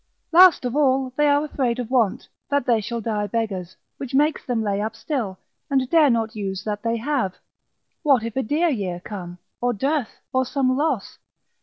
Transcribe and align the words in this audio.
Last 0.31 0.65
of 0.65 0.75
all, 0.75 1.11
they 1.15 1.27
are 1.27 1.45
afraid 1.45 1.77
of 1.77 1.91
want, 1.91 2.27
that 2.49 2.65
they 2.65 2.81
shall 2.81 3.01
die 3.01 3.27
beggars, 3.27 3.77
which 3.97 4.15
makes 4.15 4.43
them 4.43 4.63
lay 4.63 4.81
up 4.81 4.95
still, 4.95 5.37
and 5.69 5.87
dare 5.91 6.09
not 6.09 6.35
use 6.35 6.63
that 6.63 6.81
they 6.81 6.97
have: 6.97 7.35
what 8.01 8.23
if 8.23 8.35
a 8.35 8.41
dear 8.41 8.69
year 8.69 8.99
come, 8.99 9.37
or 9.61 9.73
dearth, 9.73 10.19
or 10.33 10.43
some 10.43 10.75
loss? 10.75 11.19